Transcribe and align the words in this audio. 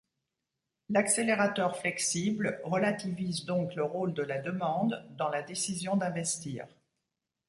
L'accélérateur 0.89 1.77
flexible 1.77 2.59
relativise 2.63 3.45
donc 3.45 3.75
le 3.75 3.83
rôle 3.83 4.15
de 4.15 4.23
la 4.23 4.39
demande 4.39 5.05
dans 5.15 5.29
la 5.29 5.43
décision 5.43 5.95
d'investir. 5.95 6.67